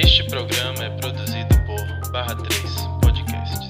Este 0.00 0.22
programa 0.28 0.84
é 0.84 0.90
produzido 0.90 1.56
por 1.66 2.12
Barra 2.12 2.36
3 2.36 2.62
Podcasts. 3.02 3.68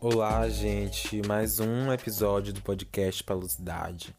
Olá, 0.00 0.48
gente. 0.48 1.26
Mais 1.26 1.58
um 1.58 1.92
episódio 1.92 2.52
do 2.52 2.62
podcast 2.62 3.24
Palucidade. 3.24 4.14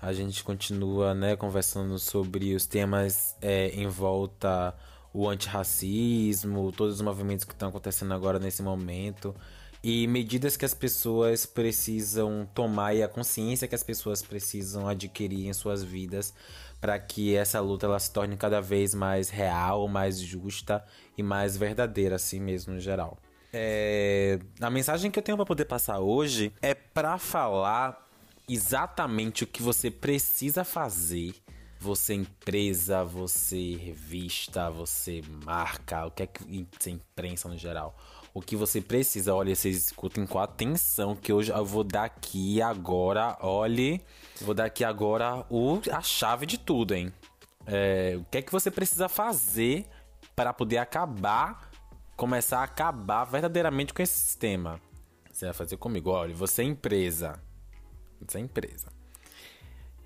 A 0.00 0.12
gente 0.12 0.44
continua, 0.44 1.14
né, 1.14 1.36
conversando 1.36 1.98
sobre 1.98 2.54
os 2.54 2.66
temas 2.66 3.36
é, 3.40 3.68
em 3.68 3.86
volta 3.88 4.74
o 5.12 5.28
antirracismo, 5.28 6.70
todos 6.72 6.96
os 6.96 7.00
movimentos 7.00 7.44
que 7.44 7.52
estão 7.52 7.70
acontecendo 7.70 8.12
agora 8.12 8.38
nesse 8.38 8.62
momento 8.62 9.34
e 9.82 10.06
medidas 10.06 10.56
que 10.56 10.64
as 10.64 10.74
pessoas 10.74 11.46
precisam 11.46 12.46
tomar 12.52 12.94
e 12.94 13.02
a 13.02 13.08
consciência 13.08 13.68
que 13.68 13.74
as 13.74 13.82
pessoas 13.82 14.20
precisam 14.20 14.88
adquirir 14.88 15.46
em 15.46 15.52
suas 15.52 15.82
vidas 15.82 16.34
para 16.80 16.98
que 16.98 17.36
essa 17.36 17.60
luta 17.60 17.86
ela 17.86 17.98
se 17.98 18.12
torne 18.12 18.36
cada 18.36 18.60
vez 18.60 18.94
mais 18.94 19.30
real, 19.30 19.86
mais 19.88 20.18
justa 20.18 20.84
e 21.16 21.22
mais 21.22 21.56
verdadeira, 21.56 22.16
assim 22.16 22.40
mesmo, 22.40 22.74
no 22.74 22.80
geral. 22.80 23.16
É, 23.52 24.38
a 24.60 24.68
mensagem 24.68 25.10
que 25.10 25.18
eu 25.18 25.22
tenho 25.22 25.36
para 25.36 25.46
poder 25.46 25.64
passar 25.64 26.00
hoje 26.00 26.52
é 26.60 26.74
para 26.74 27.16
falar 27.16 28.05
exatamente 28.48 29.44
o 29.44 29.46
que 29.46 29.62
você 29.62 29.90
precisa 29.90 30.64
fazer. 30.64 31.34
Você 31.78 32.14
empresa, 32.14 33.04
você 33.04 33.76
revista, 33.76 34.70
você 34.70 35.22
marca, 35.44 36.06
o 36.06 36.10
que 36.10 36.22
é 36.22 36.26
que 36.26 36.66
você 36.78 36.90
imprensa 36.90 37.48
no 37.48 37.56
geral. 37.56 37.96
O 38.32 38.40
que 38.40 38.56
você 38.56 38.80
precisa, 38.80 39.34
olha, 39.34 39.54
vocês 39.54 39.76
escutem 39.76 40.26
com 40.26 40.38
atenção 40.38 41.14
que 41.14 41.32
hoje 41.32 41.52
eu 41.52 41.64
vou 41.64 41.84
dar 41.84 42.04
aqui 42.04 42.60
agora, 42.62 43.36
olhe, 43.40 44.00
vou 44.40 44.54
dar 44.54 44.66
aqui 44.66 44.84
agora 44.84 45.44
o, 45.50 45.80
a 45.92 46.00
chave 46.00 46.46
de 46.46 46.58
tudo, 46.58 46.94
hein? 46.94 47.12
É, 47.66 48.16
o 48.18 48.24
que 48.24 48.38
é 48.38 48.42
que 48.42 48.52
você 48.52 48.70
precisa 48.70 49.08
fazer 49.08 49.86
para 50.34 50.52
poder 50.52 50.78
acabar 50.78 51.70
começar 52.16 52.60
a 52.60 52.64
acabar 52.64 53.24
verdadeiramente 53.24 53.92
com 53.92 54.02
esse 54.02 54.14
sistema. 54.14 54.80
Você 55.30 55.44
vai 55.44 55.54
fazer 55.54 55.76
comigo, 55.76 56.10
olha, 56.10 56.34
você 56.34 56.62
é 56.62 56.64
empresa. 56.64 57.38
É 58.34 58.38
empresa. 58.38 58.88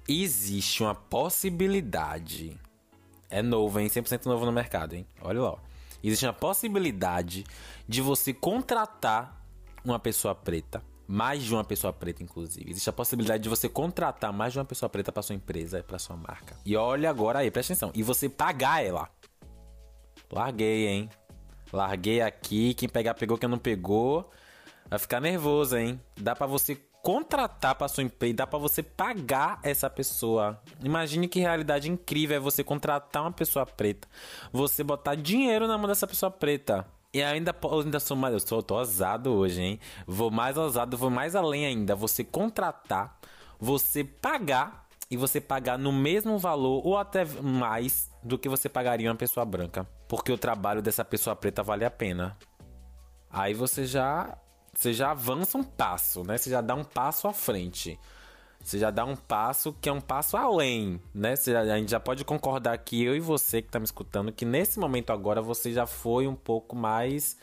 Existe 0.08 0.83
uma 0.83 0.94
possibilidade. 0.94 2.58
É 3.28 3.42
novo, 3.42 3.78
hein? 3.78 3.89
100% 3.89 4.27
novo 4.27 4.44
no 4.44 4.53
mercado, 4.53 4.94
hein? 4.94 5.06
Olha 5.20 5.41
lá. 5.41 5.58
Existe 6.03 6.27
uma 6.27 6.33
possibilidade 6.33 7.44
de 7.86 8.00
você 8.00 8.33
contratar 8.33 9.44
uma 9.84 9.98
pessoa 9.98 10.34
preta. 10.34 10.83
Mais 11.06 11.42
de 11.42 11.53
uma 11.53 11.64
pessoa 11.64 11.92
preta, 11.92 12.22
inclusive. 12.22 12.70
Existe 12.70 12.88
a 12.88 12.92
possibilidade 12.92 13.42
de 13.42 13.48
você 13.48 13.69
contratar 13.69 14.33
mais 14.33 14.53
de 14.53 14.58
uma 14.58 14.64
pessoa 14.64 14.88
preta 14.88 15.11
para 15.11 15.22
sua 15.22 15.34
empresa 15.34 15.83
para 15.83 15.98
sua 15.98 16.16
marca. 16.16 16.56
E 16.64 16.77
olha 16.77 17.11
agora 17.11 17.41
aí, 17.41 17.50
presta 17.50 17.72
atenção. 17.72 17.91
E 17.94 18.03
você 18.03 18.28
pagar 18.28 18.84
ela. 18.84 19.08
Larguei, 20.31 20.86
hein? 20.86 21.11
Larguei 21.72 22.20
aqui, 22.20 22.75
quem 22.75 22.88
pegar 22.88 23.14
pegou, 23.14 23.38
quem 23.38 23.48
não 23.48 23.58
pegou, 23.58 24.31
vai 24.88 24.98
ficar 24.98 25.20
nervoso, 25.20 25.77
hein? 25.77 26.00
Dá 26.16 26.34
para 26.34 26.47
você 26.47 26.77
contratar 27.03 27.75
para 27.75 27.89
sua 27.89 28.03
empresa, 28.03 28.34
dá 28.34 28.47
para 28.47 28.59
você 28.59 28.83
pagar 28.83 29.59
essa 29.62 29.89
pessoa. 29.89 30.61
Imagine 30.83 31.29
que 31.29 31.41
realidade 31.41 31.91
incrível 31.91 32.37
é 32.37 32.41
você 32.41 32.62
contratar 32.62 33.23
uma 33.23 33.33
pessoa 33.33 33.67
preta, 33.67 34.09
você 34.53 34.83
botar 34.84 35.15
dinheiro 35.15 35.66
na 35.66 35.77
mão 35.77 35.88
dessa 35.88 36.06
pessoa 36.06 36.31
preta. 36.31 36.87
E 37.12 37.22
ainda, 37.22 37.55
ainda 37.84 37.99
sou 37.99 38.16
mais, 38.16 38.34
eu 38.34 38.41
sou, 38.41 38.62
tô 38.62 38.77
ousado 38.77 39.33
hoje, 39.33 39.61
hein? 39.61 39.81
Vou 40.06 40.31
mais 40.31 40.56
ousado, 40.56 40.97
vou 40.97 41.11
mais 41.11 41.34
além 41.34 41.66
ainda. 41.66 41.97
Você 41.97 42.22
contratar, 42.22 43.19
você 43.59 44.05
pagar 44.05 44.87
e 45.11 45.17
você 45.17 45.41
pagar 45.41 45.77
no 45.77 45.93
mesmo 45.93 46.38
valor 46.38 46.87
ou 46.87 46.97
até 46.97 47.25
mais 47.25 48.09
do 48.22 48.38
que 48.38 48.49
você 48.49 48.69
pagaria 48.69 49.11
uma 49.11 49.17
pessoa 49.17 49.44
branca, 49.44 49.84
porque 50.06 50.31
o 50.31 50.38
trabalho 50.38 50.81
dessa 50.81 51.05
pessoa 51.05 51.34
preta 51.34 51.65
vale 51.65 51.84
a 51.84 51.91
pena. 51.91 52.37
Aí 53.28 53.55
você 53.55 53.87
já 53.87 54.38
você 54.72 54.92
já 54.92 55.10
avança 55.10 55.58
um 55.58 55.64
passo, 55.64 56.22
né? 56.25 56.38
Você 56.38 56.50
já 56.50 56.60
dá 56.60 56.75
um 56.75 56.84
passo 56.84 57.28
à 57.28 57.32
frente. 57.32 57.98
Você 58.62 58.78
já 58.78 58.91
dá 58.91 59.04
um 59.04 59.16
passo 59.16 59.75
que 59.81 59.88
é 59.88 59.92
um 59.92 60.00
passo 60.00 60.36
além, 60.36 61.00
né? 61.14 61.34
Você, 61.34 61.54
a 61.56 61.78
gente 61.78 61.91
já 61.91 62.00
pode 62.00 62.25
concordar 62.25 62.75
aqui, 62.75 63.03
eu 63.03 63.16
e 63.16 63.20
você 63.20 63.62
que 63.62 63.69
está 63.69 63.78
me 63.78 63.84
escutando, 63.84 64.31
que 64.32 64.44
nesse 64.44 64.78
momento 64.78 65.10
agora 65.12 65.41
você 65.41 65.72
já 65.72 65.86
foi 65.86 66.26
um 66.26 66.34
pouco 66.34 66.76
mais 66.76 67.38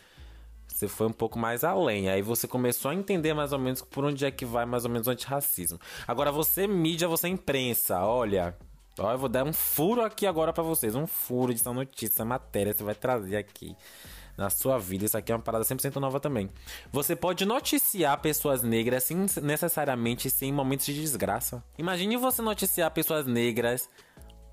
você 0.68 0.88
foi 0.88 1.08
um 1.08 1.12
pouco 1.12 1.40
mais 1.40 1.64
além. 1.64 2.08
Aí 2.10 2.22
você 2.22 2.48
começou 2.48 2.92
a 2.92 2.96
entender 2.96 3.34
mais 3.34 3.52
ou 3.52 3.58
menos 3.58 3.82
por 3.82 4.06
onde 4.06 4.26
é 4.26 4.30
que 4.30 4.46
vai 4.46 4.66
mais 4.66 4.86
ou 4.86 4.92
menos 4.92 5.08
o 5.08 5.12
antirracismo. 5.12 5.80
Agora 6.08 6.32
você, 6.32 6.68
mídia, 6.68 7.08
você 7.08 7.28
imprensa, 7.28 8.00
olha. 8.02 8.56
Ó, 9.00 9.12
eu 9.12 9.18
vou 9.18 9.30
dar 9.30 9.44
um 9.44 9.54
furo 9.54 10.02
aqui 10.04 10.28
agora 10.28 10.54
para 10.54 10.64
vocês. 10.64 10.94
Um 10.94 11.08
furo 11.08 11.54
de 11.54 11.62
essa 11.62 11.74
notícia, 11.74 12.24
matéria 12.24 12.74
você 12.74 12.84
vai 12.84 12.94
trazer 12.94 13.38
aqui 13.38 13.76
na 14.38 14.50
sua 14.50 14.78
vida. 14.78 15.06
Isso 15.06 15.18
aqui 15.18 15.32
é 15.32 15.36
uma 15.36 15.42
parada 15.42 15.66
100% 15.66 15.96
nova 15.96 16.20
também. 16.20 16.50
Você 16.92 17.16
pode 17.16 17.46
noticiar 17.46 18.22
pessoas 18.22 18.62
negras 18.62 19.04
sem 19.04 19.26
necessariamente 19.42 20.30
ser 20.30 20.46
em 20.46 20.54
momentos 20.54 20.86
de 20.86 20.94
desgraça. 20.94 21.64
Imagine 21.78 22.16
você 22.18 22.42
noticiar 22.42 22.92
pessoas 22.92 23.26
negras 23.26 23.90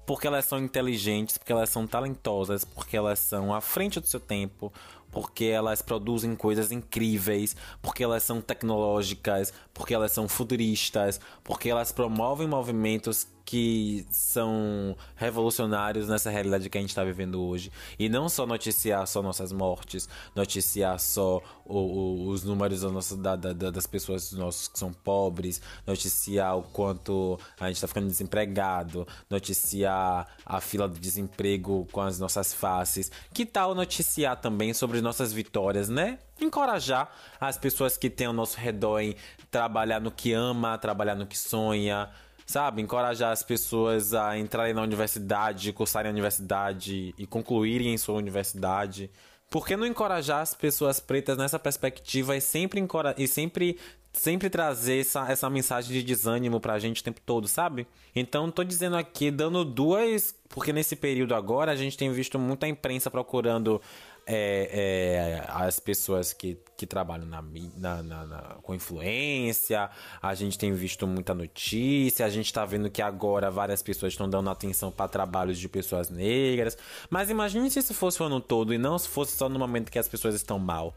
porque 0.06 0.27
elas 0.27 0.45
são 0.45 0.59
inteligentes, 0.59 1.39
porque 1.39 1.53
elas 1.53 1.71
são 1.71 1.87
talentosas, 1.87 2.65
porque 2.65 2.97
elas 2.97 3.19
são 3.19 3.55
à 3.55 3.61
frente 3.61 4.00
do 4.00 4.06
seu 4.06 4.21
tempo, 4.21 4.72
porque 5.14 5.44
elas 5.44 5.80
produzem 5.80 6.34
coisas 6.34 6.72
incríveis, 6.72 7.54
porque 7.80 8.02
elas 8.02 8.25
são 8.25 8.41
tecnológicas, 8.41 9.52
porque 9.72 9.94
elas 9.94 10.10
são 10.10 10.28
futuristas, 10.28 11.20
porque 11.44 11.70
elas 11.70 11.92
promovem 11.92 12.48
movimentos 12.48 13.28
que 13.44 14.06
são 14.10 14.97
revolucionários 15.14 16.08
nessa 16.08 16.30
realidade 16.30 16.69
que 16.70 16.78
a 16.78 16.80
gente 16.80 16.91
está 16.91 17.04
vivendo 17.04 17.42
hoje. 17.42 17.70
E 17.98 18.08
não 18.08 18.28
só 18.28 18.47
noticiar 18.47 19.06
só 19.06 19.22
nossas 19.22 19.53
mortes, 19.53 20.08
noticiar 20.34 20.98
só 20.98 21.42
o, 21.64 21.78
o, 21.78 22.28
os 22.28 22.42
números 22.42 22.80
da, 23.19 23.36
da, 23.36 23.53
da, 23.53 23.70
das 23.70 23.86
pessoas 23.86 24.32
nossos 24.32 24.69
que 24.69 24.78
são 24.78 24.92
pobres, 24.92 25.60
noticiar 25.86 26.56
o 26.56 26.62
quanto 26.62 27.38
a 27.60 27.66
gente 27.66 27.76
está 27.76 27.86
ficando 27.86 28.08
desempregado, 28.08 29.06
noticiar 29.28 30.26
a 30.44 30.60
fila 30.60 30.88
de 30.88 30.98
desemprego 30.98 31.86
com 31.92 32.00
as 32.00 32.19
nossas 32.19 32.54
faces. 32.54 33.10
Que 33.32 33.44
tal 33.44 33.74
noticiar 33.74 34.41
também 34.41 34.72
sobre 34.72 35.03
nossas 35.04 35.32
vitórias, 35.32 35.88
né? 35.88 36.19
Encorajar 36.41 37.12
as 37.41 37.56
pessoas 37.56 37.97
que 37.97 38.10
têm 38.10 38.26
ao 38.26 38.32
nosso 38.32 38.59
redor 38.59 38.98
em 38.98 39.15
trabalhar 39.50 40.00
no 40.00 40.10
que 40.10 40.32
ama, 40.32 40.76
trabalhar 40.78 41.15
no 41.15 41.26
que 41.26 41.38
sonha, 41.38 42.10
sabe? 42.47 42.82
Encorajar 42.82 43.31
as 43.31 43.42
pessoas 43.42 44.15
a 44.15 44.37
entrarem 44.37 44.75
na 44.75 44.82
universidade, 44.82 45.72
cursarem 45.72 46.10
a 46.10 46.12
universidade 46.12 47.15
e 47.16 47.26
concluírem 47.26 47.94
em 47.94 47.98
sua 47.98 48.16
universidade. 48.16 49.10
Por 49.50 49.66
que 49.66 49.76
não 49.76 49.87
encorajar 49.87 50.41
as 50.41 50.54
pessoas 50.54 50.98
pretas 50.98 51.38
nessa 51.38 51.59
perspectiva 51.59 52.36
e 52.36 52.41
sempre, 52.41 52.84
e 53.16 53.28
sempre, 53.28 53.78
sempre 54.12 54.50
trazer 54.50 55.00
essa, 55.00 55.31
essa 55.31 55.48
mensagem 55.48 55.92
de 55.92 56.03
desânimo 56.03 56.59
pra 56.59 56.78
gente 56.78 57.00
o 57.00 57.04
tempo 57.04 57.21
todo, 57.25 57.47
sabe? 57.47 57.86
Então, 58.16 58.50
tô 58.50 58.65
dizendo 58.65 58.97
aqui, 58.97 59.31
dando 59.31 59.65
duas. 59.65 60.34
Porque 60.48 60.72
nesse 60.72 60.97
período 60.97 61.34
agora 61.34 61.71
a 61.71 61.76
gente 61.76 61.97
tem 61.97 62.10
visto 62.10 62.38
muita 62.38 62.66
imprensa 62.66 63.10
procurando 63.10 63.81
é, 64.26 64.70
é, 64.72 65.44
as 65.48 65.78
pessoas 65.78 66.32
que, 66.32 66.58
que 66.76 66.86
trabalham 66.86 67.26
na, 67.26 67.42
na, 67.76 68.02
na, 68.02 68.26
na, 68.26 68.40
com 68.62 68.74
influência, 68.74 69.90
a 70.20 70.34
gente 70.34 70.58
tem 70.58 70.72
visto 70.72 71.06
muita 71.06 71.34
notícia, 71.34 72.24
a 72.24 72.30
gente 72.30 72.47
está 72.47 72.65
vendo 72.65 72.91
que 72.91 73.03
agora 73.03 73.50
várias 73.50 73.82
pessoas 73.82 74.12
estão 74.12 74.28
dando 74.28 74.48
atenção 74.50 74.91
para 74.91 75.09
trabalhos 75.09 75.59
de 75.59 75.68
pessoas 75.68 76.10
negras. 76.10 76.76
Mas 77.10 77.30
imagine 77.30 77.71
se 77.71 77.78
isso 77.78 77.94
fosse 77.94 78.22
o 78.22 78.26
ano 78.26 78.41
todo 78.41 78.72
e 78.72 78.78
não 78.78 78.98
se 78.98 79.09
fosse 79.09 79.36
só 79.36 79.48
no 79.48 79.59
momento 79.59 79.91
que 79.91 79.98
as 79.98 80.09
pessoas 80.09 80.34
estão 80.34 80.59
mal, 80.59 80.94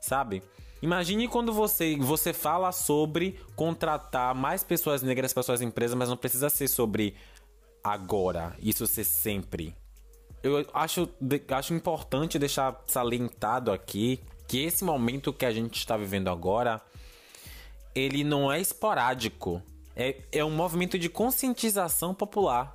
sabe? 0.00 0.42
Imagine 0.82 1.26
quando 1.26 1.52
você, 1.52 1.96
você 1.96 2.32
fala 2.32 2.70
sobre 2.70 3.40
contratar 3.54 4.34
mais 4.34 4.62
pessoas 4.62 5.02
negras 5.02 5.32
para 5.32 5.42
suas 5.42 5.62
empresas, 5.62 5.96
mas 5.96 6.08
não 6.08 6.16
precisa 6.16 6.50
ser 6.50 6.68
sobre 6.68 7.14
agora, 7.82 8.54
isso 8.60 8.86
ser 8.86 9.04
sempre 9.04 9.74
eu 10.46 10.66
acho, 10.72 11.08
acho 11.50 11.74
importante 11.74 12.38
deixar 12.38 12.82
salientado 12.86 13.72
aqui 13.72 14.20
que 14.46 14.62
esse 14.62 14.84
momento 14.84 15.32
que 15.32 15.44
a 15.44 15.52
gente 15.52 15.78
está 15.78 15.96
vivendo 15.96 16.28
agora, 16.28 16.80
ele 17.94 18.22
não 18.22 18.52
é 18.52 18.60
esporádico. 18.60 19.62
É, 19.94 20.16
é 20.30 20.44
um 20.44 20.50
movimento 20.50 20.98
de 20.98 21.08
conscientização 21.08 22.14
popular. 22.14 22.74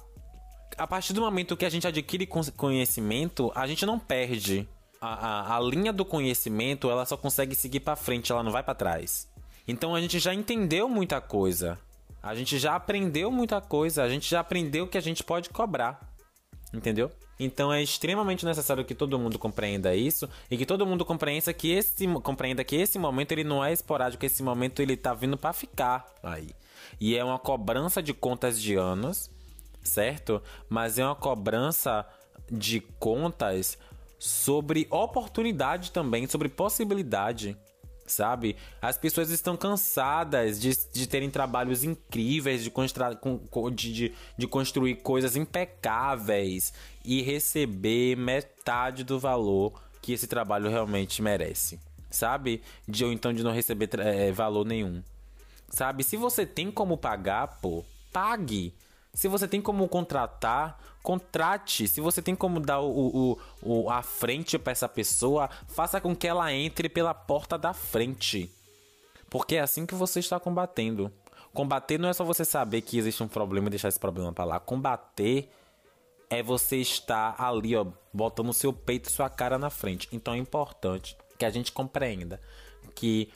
A 0.77 0.87
partir 0.87 1.13
do 1.13 1.21
momento 1.21 1.55
que 1.55 1.65
a 1.65 1.69
gente 1.69 1.87
adquire 1.87 2.27
conhecimento, 2.57 3.51
a 3.53 3.67
gente 3.67 3.85
não 3.85 3.99
perde. 3.99 4.67
A, 4.99 5.53
a, 5.53 5.57
a 5.57 5.59
linha 5.59 5.91
do 5.91 6.05
conhecimento, 6.05 6.89
ela 6.89 7.05
só 7.05 7.17
consegue 7.17 7.55
seguir 7.55 7.79
para 7.79 7.95
frente, 7.95 8.31
ela 8.31 8.43
não 8.43 8.51
vai 8.51 8.63
para 8.63 8.75
trás. 8.75 9.27
Então 9.67 9.95
a 9.95 10.01
gente 10.01 10.19
já 10.19 10.33
entendeu 10.33 10.89
muita 10.89 11.21
coisa. 11.21 11.77
A 12.21 12.35
gente 12.35 12.59
já 12.59 12.75
aprendeu 12.75 13.31
muita 13.31 13.59
coisa, 13.59 14.03
a 14.03 14.09
gente 14.09 14.29
já 14.29 14.41
aprendeu 14.41 14.87
que 14.87 14.97
a 14.97 15.01
gente 15.01 15.23
pode 15.23 15.49
cobrar. 15.49 16.10
Entendeu? 16.73 17.11
Então 17.39 17.73
é 17.73 17.81
extremamente 17.81 18.45
necessário 18.45 18.85
que 18.85 18.93
todo 18.93 19.17
mundo 19.17 19.39
compreenda 19.39 19.95
isso 19.95 20.29
e 20.49 20.55
que 20.55 20.65
todo 20.65 20.85
mundo 20.85 21.03
compreenda 21.03 21.51
que 21.51 21.71
esse, 21.71 22.07
compreenda 22.21 22.63
que 22.63 22.75
esse 22.75 22.99
momento 22.99 23.31
ele 23.31 23.43
não 23.43 23.65
é 23.65 23.73
esporádico, 23.73 24.21
que 24.21 24.27
esse 24.27 24.43
momento 24.43 24.81
ele 24.81 24.95
tá 24.95 25.13
vindo 25.13 25.37
para 25.37 25.51
ficar 25.51 26.05
aí. 26.21 26.49
E 26.99 27.17
é 27.17 27.23
uma 27.23 27.39
cobrança 27.39 28.01
de 28.01 28.13
contas 28.13 28.61
de 28.61 28.75
anos, 28.75 29.29
certo? 29.81 30.41
Mas 30.69 30.99
é 30.99 31.05
uma 31.05 31.15
cobrança 31.15 32.07
de 32.49 32.79
contas 32.79 33.77
sobre 34.19 34.87
oportunidade 34.91 35.91
também, 35.91 36.27
sobre 36.27 36.47
possibilidade 36.47 37.57
sabe? 38.11 38.55
As 38.81 38.97
pessoas 38.97 39.29
estão 39.29 39.55
cansadas 39.55 40.59
de, 40.59 40.71
de 40.91 41.07
terem 41.07 41.29
trabalhos 41.29 41.83
incríveis, 41.83 42.63
de, 42.63 42.69
constra, 42.69 43.17
de, 43.73 43.93
de, 43.93 44.13
de 44.37 44.47
construir 44.47 44.95
coisas 44.95 45.35
impecáveis 45.35 46.73
e 47.03 47.21
receber 47.21 48.15
metade 48.17 49.03
do 49.03 49.19
valor 49.19 49.73
que 50.01 50.13
esse 50.13 50.27
trabalho 50.27 50.69
realmente 50.69 51.21
merece, 51.21 51.79
sabe? 52.09 52.61
De 52.87 53.05
ou 53.05 53.11
então 53.11 53.33
de 53.33 53.43
não 53.43 53.51
receber 53.51 53.89
é, 53.99 54.31
valor 54.31 54.65
nenhum, 54.65 55.01
sabe? 55.69 56.03
Se 56.03 56.17
você 56.17 56.45
tem 56.45 56.71
como 56.71 56.97
pagar, 56.97 57.59
pô, 57.61 57.85
pague. 58.11 58.73
Se 59.13 59.27
você 59.27 59.47
tem 59.47 59.61
como 59.61 59.87
contratar, 59.87 60.79
contrate. 61.03 61.87
Se 61.87 61.99
você 61.99 62.21
tem 62.21 62.35
como 62.35 62.59
dar 62.59 62.79
o, 62.79 62.89
o, 63.33 63.39
o 63.61 63.89
a 63.89 64.01
frente 64.01 64.57
para 64.57 64.71
essa 64.71 64.87
pessoa, 64.87 65.49
faça 65.67 65.99
com 65.99 66.15
que 66.15 66.27
ela 66.27 66.53
entre 66.53 66.87
pela 66.87 67.13
porta 67.13 67.57
da 67.57 67.73
frente. 67.73 68.49
Porque 69.29 69.55
é 69.55 69.61
assim 69.61 69.85
que 69.85 69.95
você 69.95 70.19
está 70.19 70.39
combatendo. 70.39 71.11
Combater 71.53 71.97
não 71.97 72.09
é 72.09 72.13
só 72.13 72.23
você 72.23 72.45
saber 72.45 72.81
que 72.81 72.97
existe 72.97 73.21
um 73.21 73.27
problema 73.27 73.67
e 73.67 73.71
deixar 73.71 73.89
esse 73.89 73.99
problema 73.99 74.31
para 74.31 74.45
lá. 74.45 74.59
Combater 74.59 75.49
é 76.29 76.41
você 76.41 76.77
estar 76.77 77.35
ali, 77.37 77.75
ó, 77.75 77.85
botando 78.13 78.53
seu 78.53 78.71
peito 78.71 79.09
e 79.09 79.11
sua 79.11 79.29
cara 79.29 79.57
na 79.57 79.69
frente. 79.69 80.07
Então 80.11 80.33
é 80.33 80.37
importante 80.37 81.17
que 81.37 81.43
a 81.43 81.49
gente 81.49 81.71
compreenda 81.71 82.39
que 82.95 83.29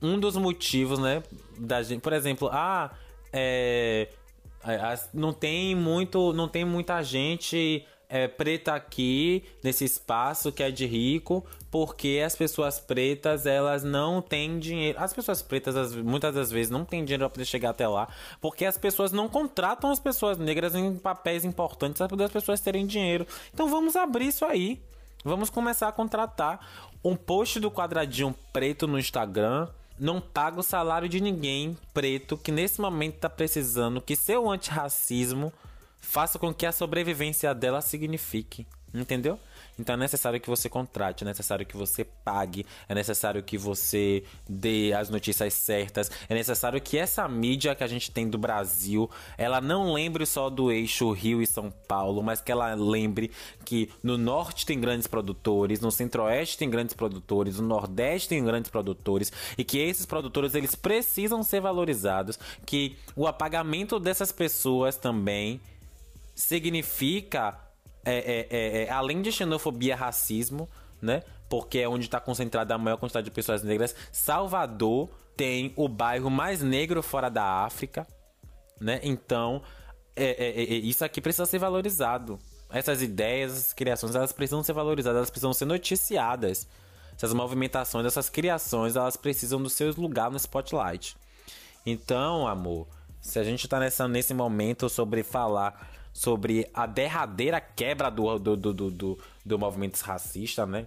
um 0.00 0.18
dos 0.18 0.36
motivos, 0.36 0.98
né, 0.98 1.22
da 1.58 1.82
gente, 1.82 2.00
por 2.00 2.12
exemplo, 2.12 2.48
ah, 2.52 2.92
é, 3.32 4.08
não 5.14 5.32
tem 5.32 5.74
muito, 5.74 6.32
não 6.32 6.48
tem 6.48 6.64
muita 6.64 7.02
gente 7.02 7.86
é, 8.10 8.26
preta 8.26 8.74
aqui 8.74 9.44
nesse 9.62 9.84
espaço 9.84 10.50
que 10.50 10.62
é 10.64 10.70
de 10.70 10.84
rico, 10.84 11.46
porque 11.70 12.20
as 12.26 12.34
pessoas 12.34 12.80
pretas 12.80 13.46
elas 13.46 13.84
não 13.84 14.20
têm 14.20 14.58
dinheiro. 14.58 14.98
As 15.00 15.12
pessoas 15.12 15.40
pretas 15.40 15.94
muitas 15.94 16.34
das 16.34 16.50
vezes 16.50 16.70
não 16.70 16.84
têm 16.84 17.04
dinheiro 17.04 17.22
para 17.22 17.30
poder 17.30 17.44
chegar 17.44 17.70
até 17.70 17.86
lá, 17.86 18.08
porque 18.40 18.64
as 18.64 18.76
pessoas 18.76 19.12
não 19.12 19.28
contratam 19.28 19.90
as 19.90 20.00
pessoas 20.00 20.36
negras 20.36 20.74
em 20.74 20.96
papéis 20.96 21.44
importantes 21.44 21.98
para 21.98 22.08
poder 22.08 22.24
as 22.24 22.32
pessoas 22.32 22.60
terem 22.60 22.84
dinheiro. 22.84 23.24
Então 23.54 23.68
vamos 23.68 23.94
abrir 23.94 24.26
isso 24.26 24.44
aí. 24.44 24.82
Vamos 25.24 25.48
começar 25.48 25.86
a 25.86 25.92
contratar 25.92 26.66
um 27.04 27.14
post 27.14 27.60
do 27.60 27.70
quadradinho 27.70 28.34
preto 28.52 28.88
no 28.88 28.98
Instagram 28.98 29.68
não 30.00 30.20
paga 30.20 30.58
o 30.58 30.62
salário 30.62 31.08
de 31.08 31.20
ninguém 31.20 31.76
preto 31.92 32.36
que 32.36 32.50
nesse 32.50 32.80
momento 32.80 33.16
está 33.16 33.28
precisando 33.28 34.00
que 34.00 34.16
seu 34.16 34.50
antirracismo 34.50 35.52
faça 36.00 36.38
com 36.38 36.54
que 36.54 36.64
a 36.64 36.72
sobrevivência 36.72 37.54
dela 37.54 37.82
signifique. 37.82 38.66
Entendeu? 38.92 39.38
Então 39.80 39.94
é 39.94 39.98
necessário 39.98 40.40
que 40.40 40.48
você 40.48 40.68
contrate, 40.68 41.24
é 41.24 41.26
necessário 41.26 41.64
que 41.64 41.76
você 41.76 42.04
pague, 42.04 42.66
é 42.88 42.94
necessário 42.94 43.42
que 43.42 43.56
você 43.56 44.22
dê 44.48 44.92
as 44.92 45.08
notícias 45.08 45.54
certas, 45.54 46.10
é 46.28 46.34
necessário 46.34 46.80
que 46.80 46.98
essa 46.98 47.26
mídia 47.26 47.74
que 47.74 47.82
a 47.82 47.86
gente 47.86 48.10
tem 48.10 48.28
do 48.28 48.38
Brasil, 48.38 49.10
ela 49.38 49.60
não 49.60 49.92
lembre 49.92 50.26
só 50.26 50.50
do 50.50 50.70
eixo 50.70 51.10
Rio 51.12 51.40
e 51.40 51.46
São 51.46 51.70
Paulo, 51.88 52.22
mas 52.22 52.40
que 52.40 52.52
ela 52.52 52.74
lembre 52.74 53.30
que 53.64 53.90
no 54.02 54.18
norte 54.18 54.66
tem 54.66 54.78
grandes 54.78 55.06
produtores, 55.06 55.80
no 55.80 55.90
centro-oeste 55.90 56.58
tem 56.58 56.68
grandes 56.68 56.94
produtores, 56.94 57.58
no 57.58 57.66
nordeste 57.66 58.28
tem 58.28 58.44
grandes 58.44 58.70
produtores 58.70 59.32
e 59.56 59.64
que 59.64 59.78
esses 59.78 60.04
produtores 60.04 60.54
eles 60.54 60.74
precisam 60.74 61.42
ser 61.42 61.60
valorizados, 61.60 62.38
que 62.66 62.96
o 63.16 63.26
apagamento 63.26 63.98
dessas 63.98 64.30
pessoas 64.30 64.96
também 64.96 65.60
significa 66.34 67.58
é, 68.04 68.14
é, 68.14 68.46
é, 68.50 68.82
é, 68.84 68.90
além 68.90 69.22
de 69.22 69.30
xenofobia, 69.30 69.96
racismo, 69.96 70.68
né? 71.00 71.22
Porque 71.48 71.78
é 71.78 71.88
onde 71.88 72.04
está 72.04 72.20
concentrada 72.20 72.74
a 72.74 72.78
maior 72.78 72.96
quantidade 72.96 73.24
de 73.24 73.30
pessoas 73.30 73.62
negras. 73.62 73.94
Salvador 74.12 75.08
tem 75.36 75.72
o 75.76 75.88
bairro 75.88 76.30
mais 76.30 76.62
negro 76.62 77.02
fora 77.02 77.28
da 77.28 77.64
África, 77.64 78.06
né? 78.80 79.00
Então, 79.02 79.62
é, 80.14 80.52
isso 80.52 81.04
aqui 81.04 81.20
precisa 81.20 81.46
ser 81.46 81.58
valorizado. 81.58 82.38
Essas 82.70 83.02
ideias, 83.02 83.52
essas 83.52 83.72
criações, 83.72 84.14
elas 84.14 84.32
precisam 84.32 84.62
ser 84.62 84.72
valorizadas, 84.72 85.16
elas 85.16 85.30
precisam 85.30 85.52
ser 85.52 85.64
noticiadas. 85.64 86.68
Essas 87.16 87.34
movimentações, 87.34 88.06
essas 88.06 88.30
criações, 88.30 88.96
elas 88.96 89.16
precisam 89.16 89.60
do 89.62 89.68
seu 89.68 89.92
lugar 89.92 90.30
no 90.30 90.36
spotlight. 90.36 91.16
Então, 91.84 92.46
amor, 92.46 92.86
se 93.20 93.38
a 93.38 93.44
gente 93.44 93.66
tá 93.68 93.78
nessa, 93.78 94.08
nesse 94.08 94.32
momento 94.32 94.88
sobre 94.88 95.22
falar 95.22 95.90
sobre 96.12 96.68
a 96.74 96.86
derradeira 96.86 97.60
quebra 97.60 98.10
do, 98.10 98.38
do, 98.38 98.56
do, 98.56 98.90
do, 98.90 99.18
do 99.44 99.58
movimento 99.58 100.00
racista, 100.00 100.66
né? 100.66 100.86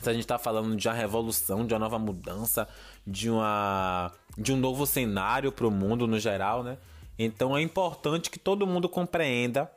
Se 0.00 0.08
a 0.08 0.12
gente 0.12 0.22
está 0.22 0.38
falando 0.38 0.76
de 0.76 0.86
uma 0.88 0.94
revolução, 0.94 1.66
de 1.66 1.74
uma 1.74 1.80
nova 1.80 1.98
mudança, 1.98 2.68
de, 3.06 3.28
uma, 3.28 4.12
de 4.36 4.52
um 4.52 4.56
novo 4.56 4.86
cenário 4.86 5.50
para 5.50 5.66
o 5.66 5.70
mundo 5.70 6.06
no 6.06 6.18
geral, 6.20 6.62
né? 6.62 6.78
Então 7.18 7.56
é 7.56 7.62
importante 7.62 8.30
que 8.30 8.38
todo 8.38 8.66
mundo 8.66 8.88
compreenda 8.88 9.70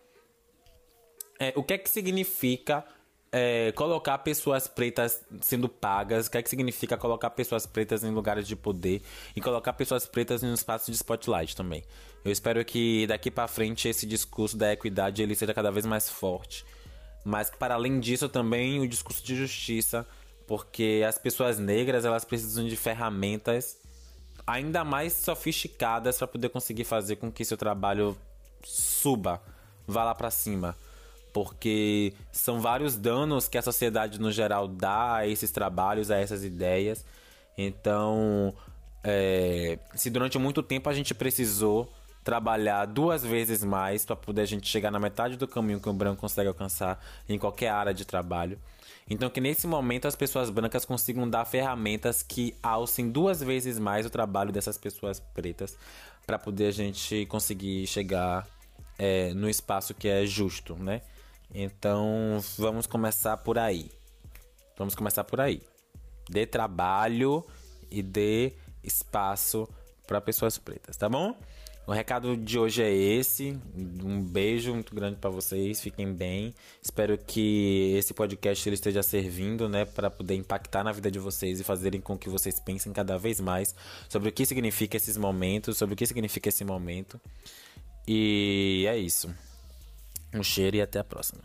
é, 1.39 1.51
o 1.55 1.63
que 1.63 1.73
é 1.73 1.77
que 1.77 1.89
significa 1.89 2.85
é, 3.31 3.71
colocar 3.71 4.17
pessoas 4.17 4.67
pretas 4.67 5.21
sendo 5.39 5.69
pagas, 5.69 6.27
o 6.27 6.31
que 6.31 6.37
é 6.37 6.43
que 6.43 6.49
significa 6.49 6.97
colocar 6.97 7.29
pessoas 7.29 7.65
pretas 7.65 8.03
em 8.03 8.11
lugares 8.11 8.45
de 8.45 8.55
poder 8.55 9.01
e 9.35 9.39
colocar 9.39 9.71
pessoas 9.73 10.05
pretas 10.05 10.43
em 10.43 10.47
um 10.47 10.53
espaço 10.53 10.91
de 10.91 10.97
spotlight 10.97 11.55
também. 11.55 11.83
Eu 12.25 12.31
espero 12.31 12.63
que 12.65 13.07
daqui 13.07 13.31
para 13.31 13.47
frente 13.47 13.87
esse 13.87 14.05
discurso 14.05 14.57
da 14.57 14.73
equidade 14.73 15.23
ele 15.23 15.33
seja 15.33 15.53
cada 15.53 15.71
vez 15.71 15.85
mais 15.85 16.09
forte, 16.09 16.65
mas 17.23 17.49
que 17.49 17.57
para 17.57 17.75
além 17.75 17.99
disso 17.99 18.27
também 18.27 18.81
o 18.81 18.87
discurso 18.87 19.23
de 19.23 19.35
justiça, 19.35 20.05
porque 20.45 21.01
as 21.07 21.17
pessoas 21.17 21.57
negras 21.57 22.03
elas 22.03 22.25
precisam 22.25 22.67
de 22.67 22.75
ferramentas 22.75 23.77
ainda 24.45 24.83
mais 24.83 25.13
sofisticadas 25.13 26.17
para 26.17 26.27
poder 26.27 26.49
conseguir 26.49 26.83
fazer 26.83 27.15
com 27.15 27.31
que 27.31 27.45
seu 27.45 27.55
trabalho 27.55 28.17
suba, 28.61 29.41
vá 29.87 30.03
lá 30.03 30.13
para 30.13 30.29
cima 30.29 30.75
porque 31.33 32.13
são 32.31 32.59
vários 32.59 32.95
danos 32.95 33.47
que 33.47 33.57
a 33.57 33.61
sociedade 33.61 34.19
no 34.19 34.31
geral 34.31 34.67
dá 34.67 35.17
a 35.17 35.27
esses 35.27 35.51
trabalhos, 35.51 36.11
a 36.11 36.17
essas 36.17 36.43
ideias. 36.43 37.05
Então, 37.57 38.53
é, 39.03 39.79
se 39.95 40.09
durante 40.09 40.37
muito 40.37 40.61
tempo 40.61 40.89
a 40.89 40.93
gente 40.93 41.13
precisou 41.13 41.91
trabalhar 42.23 42.85
duas 42.85 43.23
vezes 43.23 43.63
mais 43.63 44.05
para 44.05 44.15
poder 44.15 44.41
a 44.41 44.45
gente 44.45 44.67
chegar 44.67 44.91
na 44.91 44.99
metade 44.99 45.37
do 45.37 45.47
caminho 45.47 45.79
que 45.79 45.89
o 45.89 45.93
branco 45.93 46.21
consegue 46.21 46.47
alcançar 46.47 47.03
em 47.27 47.37
qualquer 47.37 47.69
área 47.69 47.93
de 47.93 48.05
trabalho. 48.05 48.59
Então 49.09 49.29
que 49.29 49.41
nesse 49.41 49.65
momento 49.65 50.07
as 50.07 50.15
pessoas 50.15 50.49
brancas 50.49 50.85
consigam 50.85 51.27
dar 51.27 51.45
ferramentas 51.45 52.21
que 52.21 52.55
alcem 52.61 53.09
duas 53.09 53.41
vezes 53.41 53.79
mais 53.79 54.05
o 54.05 54.09
trabalho 54.09 54.51
dessas 54.51 54.77
pessoas 54.77 55.19
pretas 55.19 55.75
para 56.25 56.37
poder 56.37 56.67
a 56.67 56.71
gente 56.71 57.25
conseguir 57.25 57.87
chegar 57.87 58.47
é, 58.97 59.33
no 59.33 59.49
espaço 59.49 59.93
que 59.95 60.07
é 60.07 60.25
justo, 60.25 60.75
né? 60.75 61.01
Então 61.53 62.39
vamos 62.57 62.87
começar 62.87 63.37
por 63.37 63.57
aí. 63.57 63.91
Vamos 64.77 64.95
começar 64.95 65.23
por 65.23 65.39
aí. 65.41 65.61
Dê 66.29 66.45
trabalho 66.45 67.45
e 67.89 68.01
dê 68.01 68.53
espaço 68.83 69.67
para 70.07 70.21
pessoas 70.21 70.57
pretas, 70.57 70.97
tá 70.97 71.09
bom? 71.09 71.35
O 71.85 71.91
recado 71.91 72.37
de 72.37 72.59
hoje 72.59 72.81
é 72.81 72.93
esse. 72.93 73.57
Um 73.75 74.21
beijo 74.21 74.73
muito 74.73 74.93
grande 74.93 75.17
para 75.17 75.29
vocês. 75.29 75.81
Fiquem 75.81 76.13
bem. 76.13 76.53
Espero 76.81 77.17
que 77.17 77.95
esse 77.97 78.13
podcast 78.13 78.69
ele 78.69 78.75
esteja 78.75 79.01
servindo, 79.01 79.67
né, 79.67 79.83
para 79.83 80.09
poder 80.09 80.35
impactar 80.35 80.83
na 80.83 80.91
vida 80.91 81.09
de 81.09 81.19
vocês 81.19 81.59
e 81.59 81.63
fazerem 81.63 81.99
com 81.99 82.17
que 82.17 82.29
vocês 82.29 82.59
pensem 82.59 82.93
cada 82.93 83.17
vez 83.17 83.39
mais 83.39 83.75
sobre 84.07 84.29
o 84.29 84.31
que 84.31 84.45
significa 84.45 84.95
esses 84.95 85.17
momentos, 85.17 85.77
sobre 85.77 85.93
o 85.93 85.97
que 85.97 86.05
significa 86.05 86.49
esse 86.49 86.63
momento. 86.63 87.19
E 88.07 88.85
é 88.87 88.97
isso. 88.97 89.33
Um 90.33 90.43
cheiro 90.43 90.77
e 90.77 90.81
até 90.81 90.99
a 90.99 91.03
próxima. 91.03 91.43